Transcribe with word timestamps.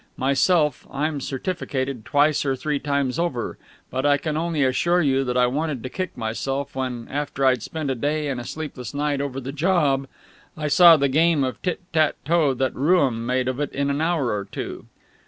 Myself, 0.17 0.87
I'm 0.89 1.21
certificated 1.21 2.05
twice 2.05 2.43
or 2.43 2.55
three 2.55 2.79
times 2.79 3.19
over; 3.19 3.59
but 3.91 4.03
I 4.03 4.17
can 4.17 4.35
only 4.35 4.63
assure 4.63 4.99
you 5.03 5.23
that 5.23 5.37
I 5.37 5.45
wanted 5.45 5.83
to 5.83 5.89
kick 5.89 6.17
myself 6.17 6.75
when, 6.75 7.07
after 7.07 7.45
I'd 7.45 7.61
spent 7.61 7.91
a 7.91 7.93
day 7.93 8.27
and 8.27 8.41
a 8.41 8.43
sleepless 8.43 8.95
night 8.95 9.21
over 9.21 9.39
the 9.39 9.51
job, 9.51 10.07
I 10.57 10.69
saw 10.69 10.97
the 10.97 11.07
game 11.07 11.43
of 11.43 11.61
tit 11.61 11.81
tat 11.93 12.15
toe 12.25 12.55
that 12.55 12.73
Rooum 12.73 13.27
made 13.27 13.47
of 13.47 13.59
it 13.59 13.71
in 13.73 13.91
an 13.91 14.01
hour 14.01 14.35
or 14.35 14.45
two. 14.45 14.87